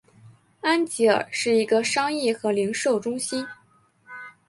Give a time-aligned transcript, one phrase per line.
[0.61, 3.45] 安吉尔是一个商业和零售中心。